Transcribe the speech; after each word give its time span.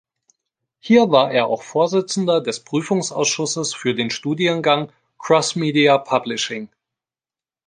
Hier 0.79 1.11
war 1.11 1.29
er 1.31 1.45
auch 1.45 1.61
Vorsitzender 1.61 2.41
des 2.41 2.63
Prüfungsausschusses 2.63 3.75
für 3.75 3.93
der 3.93 4.09
Studiengang 4.09 4.91
"Crossmedia 5.19 5.99
Publishing". 5.99 6.69